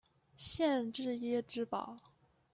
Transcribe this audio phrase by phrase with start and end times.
[0.35, 1.99] 县治耶芝堡。